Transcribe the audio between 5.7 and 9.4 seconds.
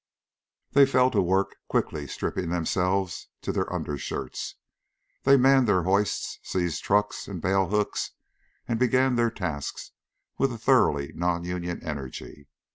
hoists, seized trucks and bale hooks, and began their